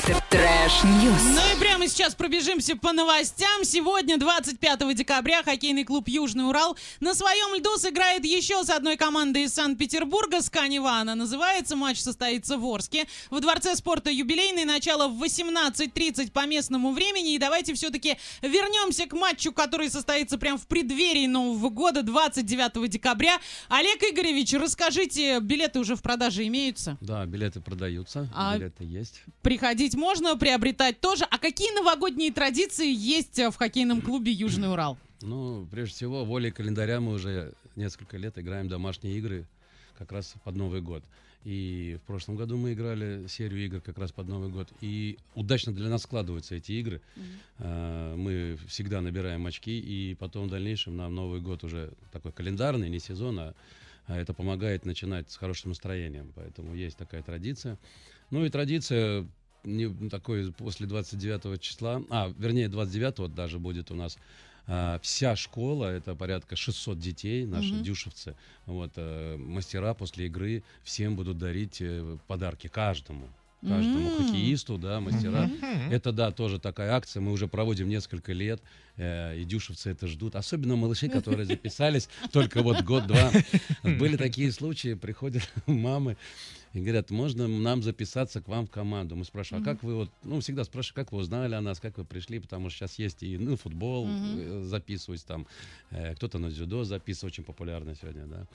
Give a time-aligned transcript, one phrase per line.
[0.00, 0.59] te.
[0.70, 1.22] Trash news.
[1.34, 3.64] Ну и прямо сейчас пробежимся по новостям.
[3.64, 9.44] Сегодня, 25 декабря, хоккейный клуб «Южный Урал» на своем льду сыграет еще с одной командой
[9.44, 13.06] из Санкт-Петербурга, СКА-Нева она называется, матч состоится в Орске.
[13.30, 17.34] В Дворце спорта юбилейный, начало в 18.30 по местному времени.
[17.34, 23.38] И давайте все-таки вернемся к матчу, который состоится прямо в преддверии Нового года, 29 декабря.
[23.68, 26.96] Олег Игоревич, расскажите, билеты уже в продаже имеются?
[27.00, 29.22] Да, билеты продаются, А- билеты есть.
[29.42, 31.24] Приходить можно, приобретать тоже.
[31.30, 34.98] А какие новогодние традиции есть э, в хоккейном клубе «Южный Урал»?
[35.22, 39.46] Ну, прежде всего, волей календаря мы уже несколько лет играем домашние игры
[39.98, 41.02] как раз под Новый год.
[41.44, 44.68] И в прошлом году мы играли серию игр как раз под Новый год.
[44.82, 47.00] И удачно для нас складываются эти игры.
[47.58, 52.90] А, Мы всегда набираем очки, и потом в дальнейшем нам Новый год уже такой календарный,
[52.90, 53.54] не сезон, а
[54.06, 56.32] а это помогает начинать с хорошим настроением.
[56.34, 57.78] Поэтому есть такая традиция.
[58.30, 59.24] Ну и традиция
[59.64, 64.18] не такой после 29 числа, а, вернее, 29 даже будет у нас
[64.66, 67.82] а, вся школа, это порядка 600 детей, наши Мгм.
[67.84, 68.36] дюшевцы,
[68.66, 73.28] вот, э, мастера после игры всем будут дарить э, подарки, каждому.
[73.62, 74.16] Каждому М.
[74.26, 75.50] хоккеисту, да, мастера.
[75.90, 77.20] Это, да, тоже такая акция.
[77.20, 78.62] Мы уже проводим несколько лет.
[78.96, 80.34] э, и дюшевцы это ждут.
[80.36, 83.30] Особенно малыши, которые записались только вот год-два.
[83.82, 86.16] Были такие случаи, приходят мамы
[86.74, 89.16] и говорят, можно нам записаться к вам в команду?
[89.16, 91.98] Мы спрашиваем, а как вы вот, ну, всегда спрашиваем, как вы узнали о нас, как
[91.98, 95.46] вы пришли, потому что сейчас есть и, ну, футбол, э, записываюсь там,
[95.90, 98.46] э, кто-то на дзюдо записывается, очень популярно сегодня, да.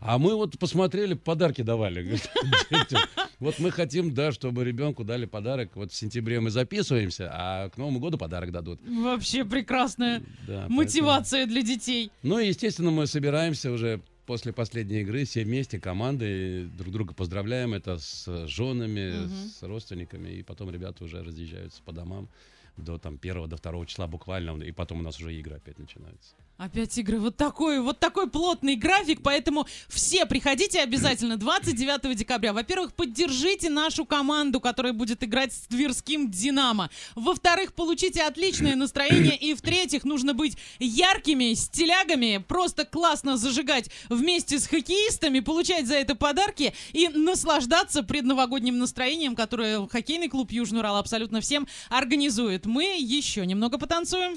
[0.00, 2.02] А мы вот посмотрели, подарки давали.
[2.02, 2.30] говорит,
[2.70, 3.00] детям.
[3.40, 5.70] Вот мы хотим, да, чтобы ребенку дали подарок.
[5.74, 8.80] Вот в сентябре мы записываемся, а к Новому году подарок дадут.
[8.86, 12.10] Вообще прекрасная Да, мотивация для детей.
[12.22, 17.14] поэтому- Ну и, естественно, мы собираемся уже после последней игры все вместе, команды, друг друга
[17.14, 17.72] поздравляем.
[17.74, 19.48] Это с женами, Мгм.
[19.58, 20.28] с родственниками.
[20.28, 22.28] И потом ребята уже разъезжаются по домам
[22.76, 24.62] до там первого, до второго числа буквально.
[24.62, 26.34] И потом у нас уже игры опять начинаются.
[26.60, 27.18] Опять игры.
[27.18, 32.52] Вот такой, вот такой плотный график, поэтому все приходите обязательно 29 декабря.
[32.52, 36.90] Во-первых, поддержите нашу команду, которая будет играть с Тверским Динамо.
[37.14, 39.38] Во-вторых, получите отличное настроение.
[39.38, 46.14] И в-третьих, нужно быть яркими, стилягами, просто классно зажигать вместе с хоккеистами, получать за это
[46.14, 52.66] подарки и наслаждаться предновогодним настроением, которое хоккейный клуб Южный Урал абсолютно всем организует.
[52.66, 54.36] Мы еще немного потанцуем.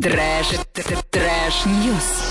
[0.00, 0.48] Trash,
[1.10, 2.22] trash news.